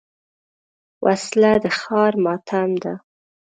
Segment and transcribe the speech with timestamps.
[1.05, 2.93] وسله د ښار ماتم ده